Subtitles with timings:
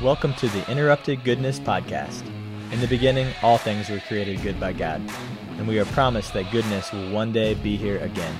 [0.00, 2.24] Welcome to the Interrupted Goodness Podcast.
[2.72, 5.02] In the beginning, all things were created good by God,
[5.56, 8.32] and we are promised that goodness will one day be here again.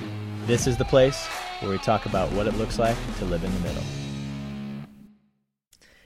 [0.45, 1.27] This is the place
[1.59, 3.83] where we talk about what it looks like to live in the middle.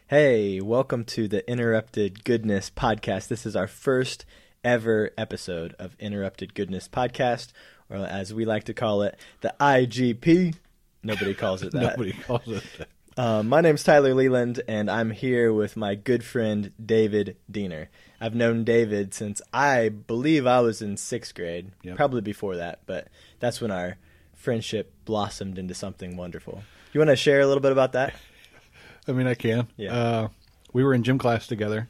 [0.07, 3.27] Hey, welcome to the Interrupted Goodness Podcast.
[3.27, 4.25] This is our first
[4.63, 7.51] ever episode of Interrupted Goodness Podcast,
[7.91, 10.55] or as we like to call it, the IGP.
[11.03, 11.81] Nobody calls it that.
[11.99, 12.87] Nobody calls it that.
[13.15, 17.89] Uh, my name's Tyler Leland, and I'm here with my good friend David Diener.
[18.19, 21.95] I've known David since I believe I was in sixth grade, Yep.
[21.95, 23.07] probably before that, but
[23.39, 23.97] that's when our
[24.33, 26.63] friendship blossomed into something wonderful.
[26.91, 28.15] You want to share a little bit about that?
[29.07, 29.67] I mean, I can.
[29.77, 29.93] Yeah.
[29.93, 30.27] Uh,
[30.71, 31.89] we were in gym class together.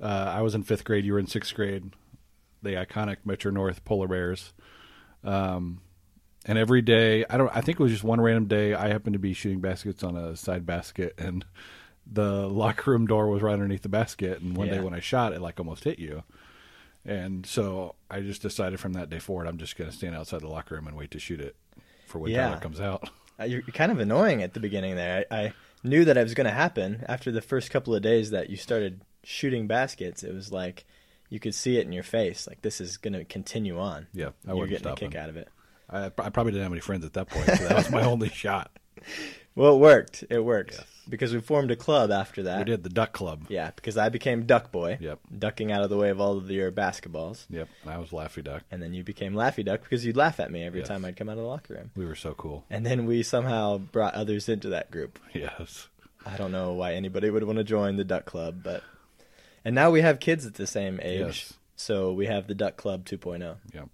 [0.00, 1.04] Uh, I was in fifth grade.
[1.04, 1.92] You were in sixth grade.
[2.62, 4.52] The iconic Metro North Polar Bears.
[5.22, 5.80] Um,
[6.48, 7.54] and every day, I don't.
[7.54, 8.74] I think it was just one random day.
[8.74, 11.44] I happened to be shooting baskets on a side basket, and
[12.10, 14.40] the locker room door was right underneath the basket.
[14.40, 14.74] And one Yeah.
[14.74, 16.24] day when I shot, it like almost hit you.
[17.04, 20.40] And so I just decided from that day forward, I'm just going to stand outside
[20.40, 21.54] the locker room and wait to shoot it
[22.06, 22.58] for when Yeah.
[22.58, 23.08] Comes out.
[23.40, 25.24] Uh, You're kind of annoying at the beginning there.
[25.30, 25.52] I, I
[25.84, 28.56] knew that it was going to happen after the first couple of days that you
[28.56, 30.22] started shooting baskets.
[30.22, 30.84] It was like
[31.30, 34.06] you could see it in your face, like this is going to continue on.
[34.12, 35.48] Yeah, I You're getting a kick out of it.
[35.90, 37.46] I, I probably didn't have any friends at that point.
[37.46, 38.70] So that was my only shot.
[39.54, 40.24] Well, it worked.
[40.30, 40.84] It worked Yes.
[41.08, 42.58] because we formed a club after that.
[42.58, 43.46] We did the Duck Club.
[43.48, 44.98] Yeah, because I became Duck Boy.
[45.00, 45.18] Yep.
[45.36, 47.46] Ducking out of the way of all of your basketballs.
[47.50, 47.68] Yep.
[47.82, 48.62] And I was Laffy Duck.
[48.70, 50.88] And then you became Laffy Duck because you'd laugh at me every Yes.
[50.88, 51.90] time I'd come out of the locker room.
[51.96, 52.64] We were so cool.
[52.70, 55.18] And then we somehow brought others into that group.
[55.34, 55.88] Yes.
[56.24, 58.82] I don't know why anybody would want to join the Duck Club, but.
[59.64, 61.20] And now we have kids at the same age.
[61.20, 61.54] Yes.
[61.74, 63.56] So we have the Duck Club 2.0.
[63.74, 63.88] Yep.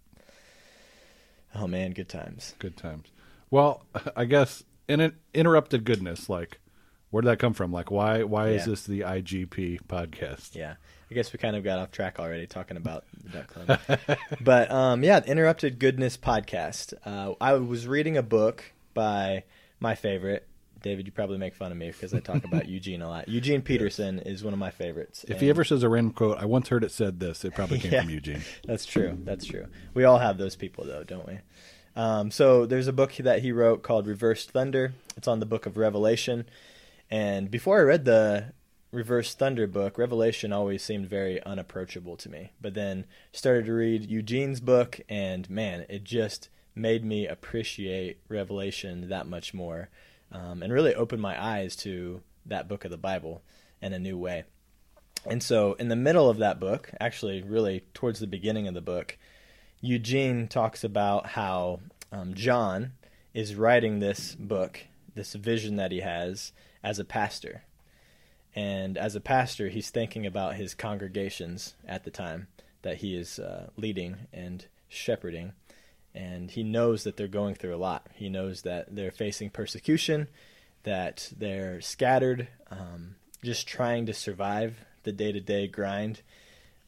[1.54, 2.54] Oh, man, good times.
[2.58, 3.08] Good times.
[3.50, 3.84] Well,
[4.16, 6.60] I guess in an interrupted goodness, like,
[7.10, 7.72] where did that come from?
[7.72, 10.56] Like, why why is this the IGP podcast?
[10.56, 10.74] Yeah.
[11.10, 14.18] I guess we kind of got off track already talking about the Duck Club.
[14.40, 16.94] but um, yeah, the Interrupted Goodness podcast.
[17.04, 18.64] Uh, I was reading a book
[18.94, 19.44] by
[19.78, 20.48] my favorite.
[20.84, 23.26] David, you probably make fun of me because I talk about Eugene a lot.
[23.28, 25.24] Eugene Peterson is one of my favorites.
[25.26, 27.42] If he ever says a random quote, I once heard it said this.
[27.44, 28.02] It probably came Yeah.
[28.02, 28.42] from Eugene.
[28.66, 29.18] That's true.
[29.24, 29.66] That's true.
[29.94, 31.38] We all have those people, though, don't we?
[31.96, 34.92] Um, so there's a book that he wrote called Reversed Thunder.
[35.16, 36.44] It's on the book of Revelation.
[37.10, 38.52] And before I read the
[38.92, 42.52] Reversed Thunder book, Revelation always seemed very unapproachable to me.
[42.60, 49.08] But then started to read Eugene's book, and man, it just made me appreciate Revelation
[49.08, 49.88] that much more,
[50.32, 53.42] um, and really opened my eyes to that book of the Bible
[53.80, 54.44] in a new way.
[55.26, 58.80] And so, in the middle of that book, actually, really towards the beginning of the
[58.80, 59.16] book,
[59.80, 61.80] Eugene talks about how
[62.12, 62.92] um, John
[63.32, 64.80] is writing this book,
[65.14, 66.52] this vision that he has
[66.82, 67.64] as a pastor.
[68.54, 72.46] And as a pastor, he's thinking about his congregations at the time
[72.82, 75.52] that he is uh, leading and shepherding.
[76.14, 78.06] And he knows that they're going through a lot.
[78.14, 80.28] He knows that they're facing persecution,
[80.84, 86.22] that they're scattered, um, just trying to survive the day to day grind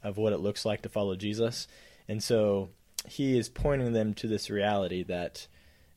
[0.03, 1.67] of what it looks like to follow Jesus.
[2.09, 2.71] And so
[3.09, 5.49] he is pointing them to this reality that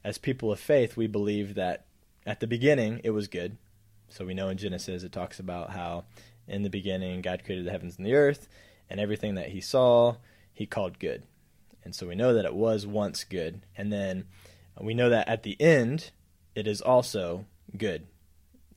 [0.04, 1.86] as people of faith, we believe that
[2.26, 3.58] at the beginning it was good.
[4.10, 6.06] So we know in Genesis it talks about how
[6.48, 8.48] in the beginning God created the heavens and the earth,
[8.90, 10.16] and everything that he saw,
[10.52, 11.24] he called good.
[11.84, 13.62] And so we know that it was once good.
[13.76, 14.26] And then
[14.80, 16.12] we know that at the end,
[16.56, 17.46] it is also
[17.78, 18.08] good.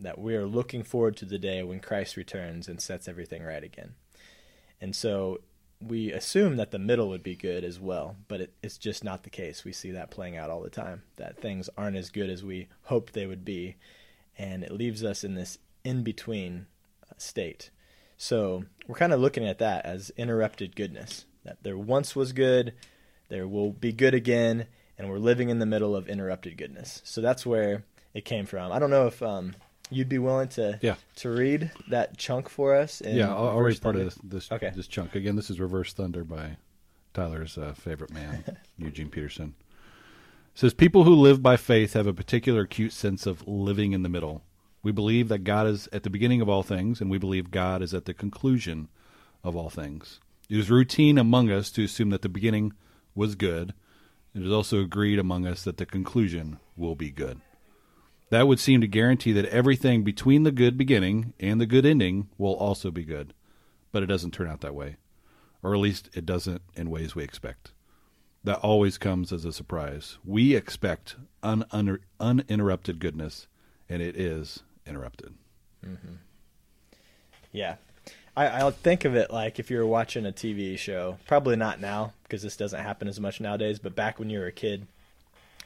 [0.00, 3.62] That we are looking forward to the day when Christ returns and sets everything right
[3.62, 3.94] again.
[4.80, 5.40] And so
[5.80, 9.22] we assume that the middle would be good as well, but it, it's just not
[9.24, 9.64] the case.
[9.64, 12.68] We see that playing out all the time, that things aren't as good as we
[12.84, 13.76] hoped they would be.
[14.38, 16.66] And it leaves us in this in between
[17.10, 17.70] uh, state.
[18.16, 21.26] So we're kind of looking at that as interrupted goodness.
[21.44, 22.72] That there once was good,
[23.32, 24.66] there will be good again,
[24.98, 27.00] and we're living in the middle of interrupted goodness.
[27.02, 27.82] So that's where
[28.12, 28.70] it came from.
[28.70, 29.54] I don't know if um,
[29.88, 30.96] you'd be willing to Yeah.
[31.16, 33.00] to read that chunk for us.
[33.02, 34.08] Yeah, I'll, I'll read part Thunder?
[34.08, 34.70] of this this, Okay.
[34.76, 35.14] this chunk.
[35.14, 36.58] Again, this is Reverse Thunder by
[37.14, 39.54] Tyler's uh, favorite man, Eugene Peterson.
[40.54, 44.02] It says people who live by faith have a particular acute sense of living in
[44.02, 44.42] the middle.
[44.82, 47.80] We believe that God is at the beginning of all things, and we believe God
[47.80, 48.88] is at the conclusion
[49.42, 50.20] of all things.
[50.50, 52.74] It is routine among us to assume that the beginning
[53.14, 53.74] was good.
[54.34, 57.40] It is also agreed among us that the conclusion will be good.
[58.30, 62.28] That would seem to guarantee that everything between the good beginning and the good ending
[62.38, 63.34] will also be good.
[63.92, 64.96] But it doesn't turn out that way.
[65.62, 67.72] Or at least it doesn't in ways we expect.
[68.42, 70.18] That always comes as a surprise.
[70.24, 73.46] We expect un- un- uninterrupted goodness,
[73.88, 75.34] and it is interrupted.
[75.86, 76.14] Mm-hmm.
[77.52, 77.76] Yeah.
[78.34, 81.80] I, I'll think of it like if you were watching a TV show, probably not
[81.80, 84.86] now because this doesn't happen as much nowadays, but back when you were a kid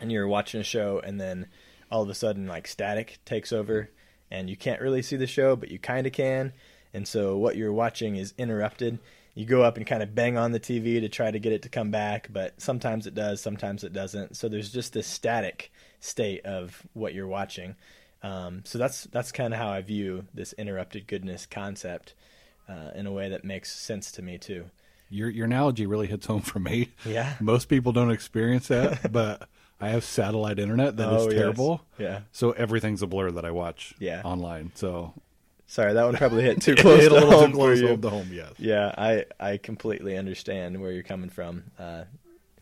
[0.00, 1.46] and you were watching a show and then
[1.92, 3.88] all of a sudden like static takes over
[4.32, 6.52] and you can't really see the show, but you kind of can.
[6.92, 8.98] And so what you're watching is interrupted.
[9.36, 11.62] You go up and kind of bang on the TV to try to get it
[11.62, 14.36] to come back, but sometimes it does, sometimes it doesn't.
[14.36, 15.70] So there's just this static
[16.00, 17.76] state of what you're watching.
[18.24, 22.14] Um, so that's that's kind of how I view this interrupted goodness concept
[22.68, 24.66] uh, in a way that makes sense to me too.
[25.08, 26.90] Your your analogy really hits home for me.
[27.04, 27.34] Yeah.
[27.40, 29.48] Most people don't experience that, but
[29.80, 31.38] I have satellite internet that is Oh, yes.
[31.38, 31.82] terrible.
[31.98, 32.20] Yeah.
[32.32, 34.22] So everything's a blur that I watch Yeah.
[34.24, 34.72] online.
[34.74, 35.12] So
[35.68, 37.56] Sorry, that one probably hit too It close hit to a little home too for
[37.58, 37.88] close you.
[37.88, 38.52] home to home, yes.
[38.58, 41.64] Yeah, I I completely understand where you're coming from.
[41.78, 42.04] Uh,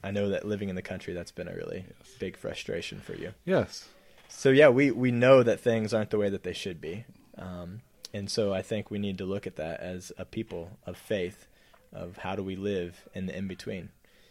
[0.03, 2.09] I know that living in the country that's been a really Yes.
[2.19, 3.33] big frustration for you.
[3.47, 3.89] Yes.
[4.29, 7.05] So yeah, we we know that things aren't the way that they should be,
[7.39, 7.81] um,
[8.15, 11.47] and so I think we need to look at that as a people of faith,
[11.93, 13.91] of how do we live in the in between.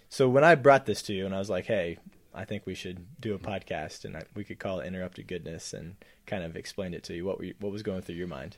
[0.09, 1.97] So when I brought this to you and I was like, hey,
[2.33, 5.73] I think we should do a podcast and I, we could call it Interrupted Goodness
[5.73, 5.95] and
[6.25, 7.25] kind of explained it to you.
[7.25, 8.57] What were what was going through your mind?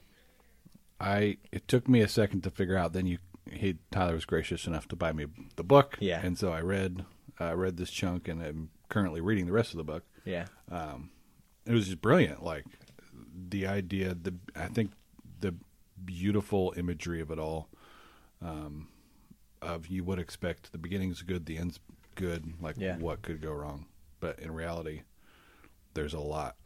[0.99, 2.93] I it took me a second to figure out.
[2.93, 3.17] Then you,
[3.51, 5.25] he Tyler was gracious enough to buy me
[5.55, 5.97] the book.
[5.99, 6.21] Yeah.
[6.23, 7.05] and so I read,
[7.39, 10.03] I read this chunk, and I'm currently reading the rest of the book.
[10.23, 11.09] Yeah, Um,
[11.65, 12.43] it was just brilliant.
[12.43, 12.65] Like
[13.49, 14.91] the idea, the I think
[15.45, 15.55] the
[16.03, 17.69] beautiful imagery of it all.
[18.41, 18.87] Um,
[19.61, 21.79] of you would expect the beginning's good, the end's
[22.15, 22.53] good.
[22.61, 22.97] Like Yeah.
[22.97, 23.85] what could go wrong?
[24.19, 25.01] But in reality,
[25.93, 26.55] there's a lot.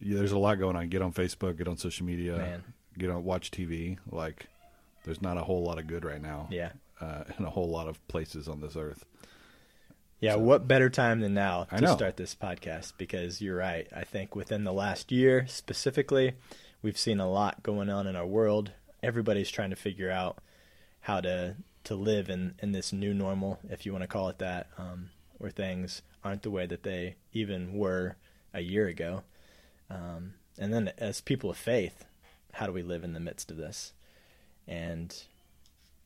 [0.00, 0.88] There's a lot going on.
[0.90, 2.62] Get on Facebook, get on social media, Man.
[2.96, 3.98] get on watch TV.
[4.10, 4.46] Like
[5.04, 6.46] there's not a whole lot of good right now.
[6.52, 6.70] yeah.
[7.00, 9.04] Uh, in a whole lot of places on this earth.
[10.20, 12.92] Yeah, So- what better time than now to start this podcast?
[12.98, 13.88] Because you're right.
[13.94, 16.34] I think within the last year specifically,
[16.82, 18.72] we've seen a lot going on in our world.
[19.02, 20.38] Everybody's trying to figure out
[21.00, 24.38] how to to live in in this new normal, if you want to call it
[24.38, 28.16] that, um, where things aren't the way that they even were
[28.52, 29.22] a year ago.
[29.88, 32.04] Um, and then, as people of faith,
[32.54, 33.92] how do we live in the midst of this?
[34.66, 35.16] And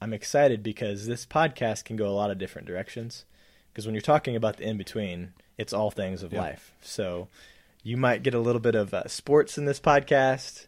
[0.00, 3.24] I'm excited because this podcast can go a lot of different directions.
[3.72, 6.40] Because when you're talking about the in between, it's all things of Yeah.
[6.42, 6.72] life.
[6.82, 7.28] So
[7.82, 10.66] you might get a little bit of uh, sports in this podcast.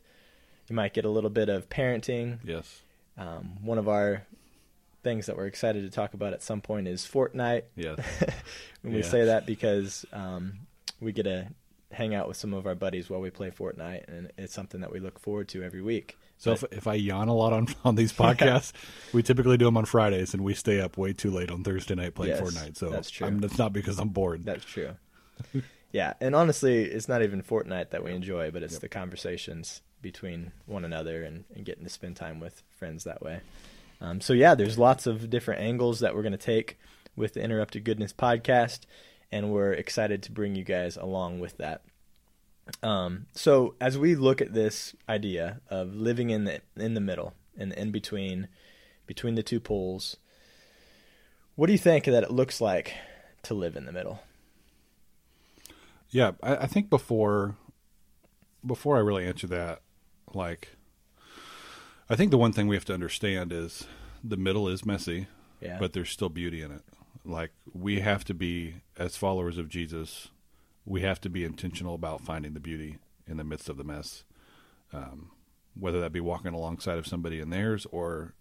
[0.69, 2.38] You might get a little bit of parenting.
[2.44, 2.81] Yes.
[3.19, 4.25] Um, one of our
[5.02, 7.62] things that we're excited to talk about at some point is Fortnite.
[7.76, 7.99] Yes.
[8.82, 9.06] when we Yeah.
[9.08, 10.61] say that because um,
[11.00, 11.46] we get to
[11.93, 14.90] hang out with some of our buddies while we play Fortnite, and it's something that
[14.90, 16.17] we look forward to every week.
[16.38, 18.72] So But- if, if I yawn a lot on on these podcasts,
[19.12, 21.94] we typically do them on Fridays, and we stay up way too late on Thursday
[21.94, 22.76] night playing Yes, Fortnite.
[22.76, 23.26] So that's true.
[23.28, 24.44] I'm, that's not because I'm bored.
[24.44, 24.90] That's true.
[25.94, 28.81] yeah, and honestly, it's not even Fortnite that we enjoy, but it's Yep.
[28.81, 33.43] the conversations between one another and, and getting to spend time with friends that way.
[34.00, 36.81] Um, so yeah, there's lots of different angles that we're going to take
[37.14, 38.81] with the Interrupted Goodness podcast,
[39.31, 41.82] and we're excited to bring you guys along with that.
[42.82, 47.35] Um, so as we look at this idea of living in the in the middle,
[47.56, 48.49] in the in between,
[49.06, 50.17] between the two poles,
[51.55, 52.94] what do you think that it looks like
[53.44, 54.19] to live in the middle?
[56.14, 57.56] Yeah, I, I think before
[58.64, 59.81] before I really answer that,
[60.32, 60.76] like,
[62.08, 63.88] I think the one thing we have to understand is
[64.22, 65.27] the middle is messy,
[65.60, 65.77] Yeah.
[65.81, 66.82] but there's still beauty in it.
[67.24, 70.29] Like we have to be as followers of Jesus,
[70.86, 74.22] we have to be intentional about finding the beauty in the midst of the mess.
[74.93, 75.32] Um,
[75.74, 78.34] whether that be walking alongside of somebody in theirs or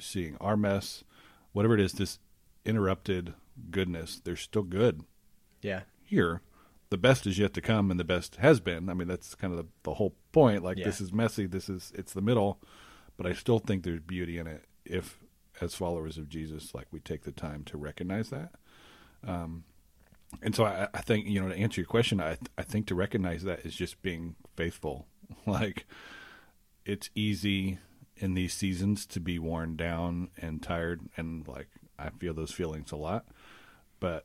[0.00, 1.04] seeing our mess,
[1.52, 2.20] whatever it is, this
[2.64, 3.34] interrupted
[3.70, 5.02] goodness, there's still good
[5.60, 5.82] yeah.
[6.02, 6.40] here.
[6.90, 8.88] The best is yet to come, and the best has been.
[8.88, 10.62] I mean, that's kind of the, the whole point.
[10.62, 10.86] Like, Yeah.
[10.86, 11.46] this is messy.
[11.46, 12.60] This is it's the middle,
[13.16, 15.18] but I still think there's beauty in it if,
[15.60, 18.52] as followers of Jesus, like we take the time to recognize that.
[19.26, 19.64] Um,
[20.42, 22.94] and so I, I think you know to answer your question, I I think to
[22.94, 25.06] recognize that is just being faithful.
[25.46, 25.86] Like,
[26.86, 27.78] it's easy
[28.16, 31.68] in these seasons to be worn down and tired, and like
[31.98, 33.26] I feel those feelings a lot.
[34.00, 34.24] But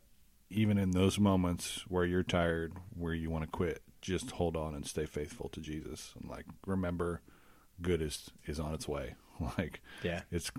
[0.53, 4.75] even in those moments where you're tired, where you want to quit, just hold on
[4.75, 6.13] and stay faithful to Jesus.
[6.19, 7.21] And like remember,
[7.81, 9.15] good is is on its way.
[9.57, 10.21] Like Yeah.
[10.31, 10.51] it's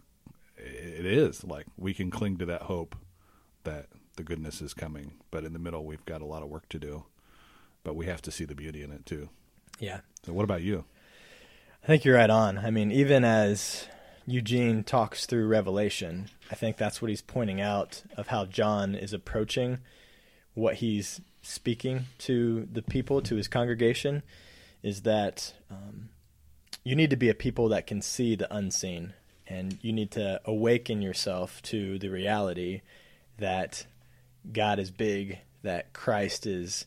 [0.56, 2.96] it is like we can cling to that hope
[3.64, 3.86] that
[4.16, 5.12] the goodness is coming.
[5.30, 7.04] But in the middle, we've got a lot of work to do.
[7.84, 9.28] But we have to see the beauty in it too.
[9.78, 10.00] Yeah.
[10.24, 10.84] So what about you?
[11.82, 12.58] I think you're right on.
[12.58, 13.86] I mean, even as
[14.26, 19.12] Eugene talks through Revelation, I think that's what he's pointing out of how John is
[19.12, 19.78] approaching
[20.54, 24.22] what he's speaking to the people, to his congregation,
[24.82, 26.08] is that um,
[26.84, 29.12] you need to be a people that can see the unseen,
[29.46, 32.80] and you need to awaken yourself to the reality
[33.38, 33.84] that
[34.52, 36.86] God is big, that Christ is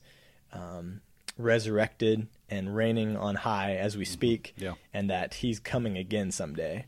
[0.53, 1.01] um,
[1.37, 4.73] resurrected and reigning on high as we speak, Yeah.
[4.93, 6.85] and that He's coming again someday.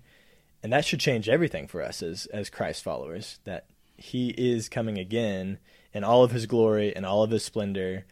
[0.62, 3.40] And that should change everything for us as as Christ followers.
[3.46, 5.58] That He is coming again
[5.94, 8.06] in all of His glory and all of His splendor.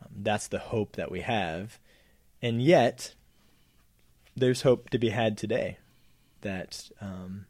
[0.00, 1.78] Um, that's the hope that we have,
[2.40, 3.14] and yet
[4.36, 5.78] there's hope to be had today.
[6.40, 7.46] That um,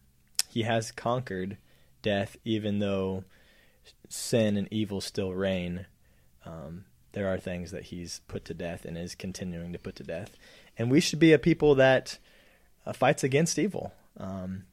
[0.51, 1.57] He has conquered
[2.03, 3.25] death, even though
[4.09, 5.87] sin and evil still reign.
[6.45, 10.03] Um, there are things that he's put to death and is continuing to put to
[10.03, 10.37] death,
[10.77, 12.19] and we should be a people that
[12.85, 13.93] uh, fights against evil.
[14.17, 14.65] Um,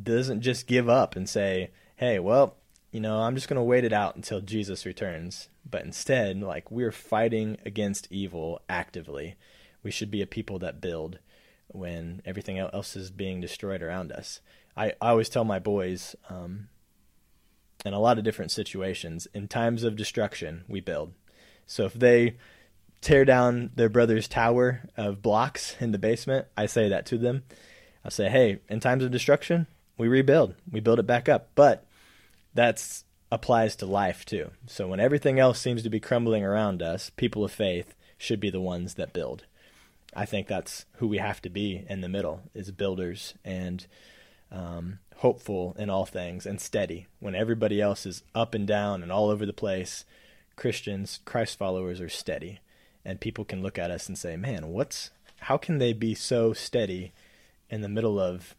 [0.00, 2.56] doesn't just give up and say, "Hey, well,
[2.90, 6.70] you know, I'm just going to wait it out until Jesus returns." But instead, like
[6.70, 9.36] we're fighting against evil actively.
[9.82, 11.18] We should be a people that build
[11.68, 14.40] when everything else is being destroyed around us.
[14.76, 16.68] I, I always tell my boys, um,
[17.84, 21.12] in a lot of different situations, in times of destruction, we build.
[21.66, 22.36] So if they
[23.00, 27.44] tear down their brother's tower of blocks in the basement, I say that to them.
[28.04, 30.54] I say, hey, in times of destruction, we rebuild.
[30.70, 31.48] We build it back up.
[31.54, 31.86] But
[32.54, 34.50] that applies to life too.
[34.66, 38.50] So when everything else seems to be crumbling around us, people of faith should be
[38.50, 39.44] the ones that build.
[40.14, 43.86] I think that's who we have to be in the middle is builders and
[44.52, 47.06] um, hopeful in all things and steady.
[47.18, 50.04] When everybody else is up and down and all over the place,
[50.56, 52.60] Christians, Christ followers are steady,
[53.04, 56.52] and people can look at us and say, "Man, what's how can they be so
[56.52, 57.12] steady
[57.70, 58.54] in the middle of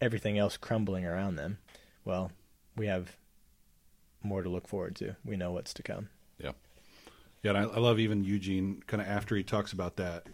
[0.00, 1.58] everything else crumbling around them?"
[2.04, 2.32] Well,
[2.76, 3.16] we have
[4.22, 5.16] more to look forward to.
[5.24, 6.08] We know what's to come.
[6.38, 6.52] Yeah,
[7.42, 7.50] yeah.
[7.50, 8.82] And I, I love even Eugene.
[8.86, 10.26] Kind of after he talks about that,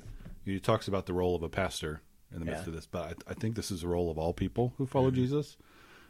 [0.44, 2.00] he talks about the role of a pastor
[2.32, 2.68] in the midst Yeah.
[2.68, 2.86] of this.
[2.86, 5.16] But I, I think this is the role of all people who follow mm-hmm.
[5.16, 5.56] Jesus.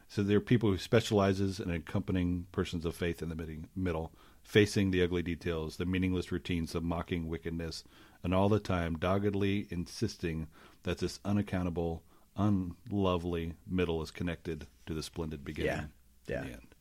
[0.08, 4.10] So there are people who specializes in accompanying persons of faith in the middle,
[4.42, 7.84] facing the ugly details, the meaningless routines of mocking wickedness,
[8.22, 10.48] and all the time doggedly insisting
[10.82, 12.02] that this unaccountable,
[12.36, 15.88] unlovely middle is connected to the splendid beginning.
[16.26, 16.34] Yeah.
[16.34, 16.42] Yeah.
[16.42, 16.74] The end.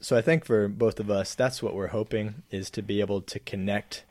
[0.00, 3.20] so I think for both of us, that's what we're hoping is to be able
[3.22, 4.04] to connect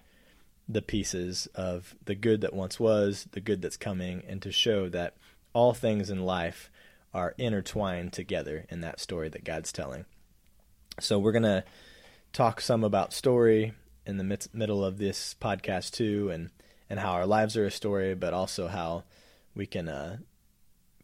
[0.68, 4.90] the pieces of the good that once was, the good that's coming, and to show
[4.90, 5.16] that
[5.54, 6.70] all things in life
[7.14, 10.06] are intertwined together in that story that God's telling.
[11.00, 11.64] So we're gonna
[12.34, 13.74] talk some about story
[14.08, 16.50] in the mid- middle of this podcast too, and
[16.90, 19.04] and how our lives are a story, but also how
[19.54, 20.18] we can uh,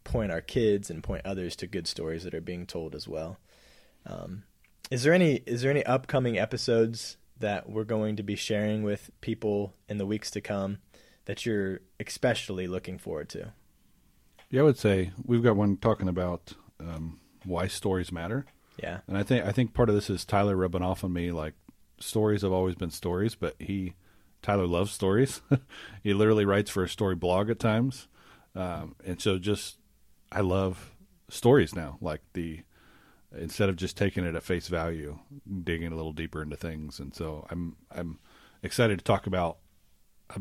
[0.02, 3.38] point our kids and point others to good stories that are being told as well.
[4.06, 4.44] Um,
[4.90, 9.10] is there any is there any upcoming episodes that we're going to be sharing with
[9.20, 10.78] people in the weeks to come
[11.26, 13.52] that you're especially looking forward to?
[14.50, 18.44] Yeah, I would say we've got one talking about um, why stories matter,
[18.80, 19.00] Yeah.
[19.08, 21.32] and I think I think part of this is Tyler rubbing off on me.
[21.32, 21.54] Like
[22.04, 23.94] stories have always been stories, but he
[24.42, 25.40] Tyler loves stories.
[26.02, 28.08] he literally writes for a story blog at times,
[28.54, 29.78] um, and so just
[30.30, 30.94] I love
[31.28, 31.98] stories now.
[32.00, 32.60] Like the
[33.36, 35.18] instead of just taking it at face value,
[35.64, 38.18] digging a little deeper into things, and so I'm I'm
[38.62, 39.58] excited to talk about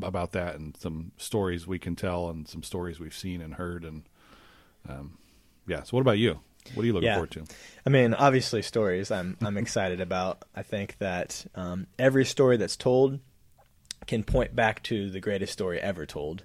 [0.02, 3.84] about that and some stories we can tell and some stories we've seen and heard
[3.84, 4.04] and
[4.88, 5.18] um,
[5.68, 5.84] yeah.
[5.84, 6.40] So what about you?
[6.74, 7.16] What are you looking Yeah.
[7.16, 7.46] forward to?
[7.86, 9.12] I mean, obviously stories.
[9.12, 10.44] I'm I'm excited about.
[10.56, 13.20] I think that um, every story that's told
[14.08, 16.44] can point back to the greatest story ever told.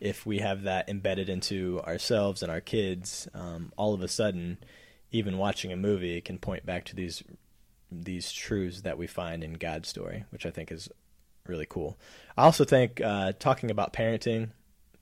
[0.00, 4.58] If we have that embedded into ourselves and our kids, um, all of a sudden,
[5.10, 7.22] even watching a movie can point back to these
[7.90, 10.88] these truths that we find in God's story, which I think is
[11.46, 11.96] really cool.
[12.36, 14.50] I also think uh, talking about parenting,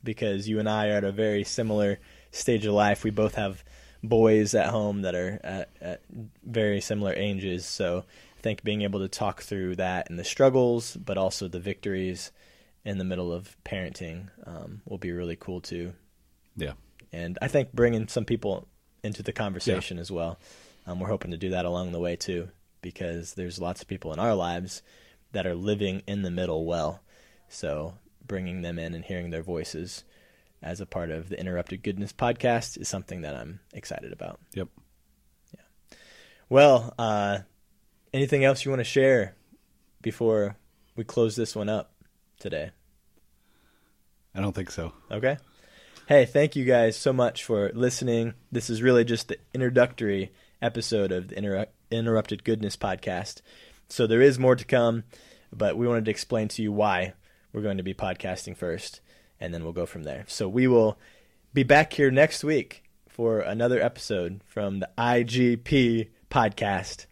[0.04, 1.98] because you and I are at a very similar
[2.30, 3.02] stage of life.
[3.02, 3.64] We both have
[4.08, 6.02] boys at home that are at, at
[6.44, 7.66] very similar ages.
[7.66, 8.04] So
[8.38, 12.30] I think being able to talk through that and the struggles, but also the victories
[12.84, 15.94] in the middle of parenting um, will be really cool too.
[16.56, 16.74] Yeah.
[17.12, 18.68] And I think bringing some people
[19.02, 20.38] into the conversation as well.
[20.86, 22.48] Um, we're hoping to do that along the way too,
[22.82, 24.82] because there's lots of people in our lives
[25.32, 27.00] that are living in the middle well.
[27.48, 27.94] So
[28.26, 30.04] bringing them in and hearing their voices
[30.62, 34.40] as a part of the Interrupted Goodness podcast is something that I'm excited about.
[34.54, 34.68] Yep.
[35.54, 35.96] Yeah.
[36.48, 37.38] Well, uh,
[38.12, 39.36] anything else you want to share
[40.00, 40.56] before
[40.96, 41.92] we close this one up
[42.38, 42.70] today?
[44.34, 44.92] I don't think so.
[45.10, 45.36] Okay.
[46.06, 48.34] Hey, thank you guys so much for listening.
[48.52, 53.40] This is really just the introductory episode of the Inter- Interrupted Goodness podcast.
[53.88, 55.04] So there is more to come,
[55.52, 57.14] but we wanted to explain to you why
[57.52, 59.00] we're going to be podcasting first.
[59.44, 60.24] And then we'll go from there.
[60.26, 60.98] So we will
[61.52, 67.04] be back here next week for another episode from the IGP podcast.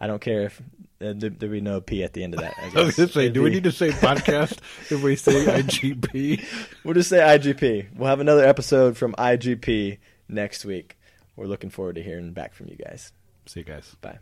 [0.00, 0.60] I don't care if
[1.02, 2.54] uh, there, there be no P at the end of that.
[2.58, 4.58] I, I was going to say, It'd do we need to say podcast
[4.90, 5.32] if we say
[5.62, 6.44] IGP?
[6.84, 7.96] We'll just say IGP.
[7.96, 10.96] We'll have another episode from IGP next week.
[11.34, 13.12] We're looking forward to hearing back from you guys.
[13.46, 13.96] See you guys.
[14.00, 14.20] Bye.